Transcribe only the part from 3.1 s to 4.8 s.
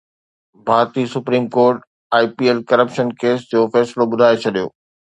case جو فيصلو ٻڌائي ڇڏيو